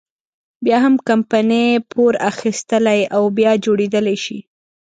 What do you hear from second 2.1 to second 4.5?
اخیستلی او بیا جوړېدلی شي.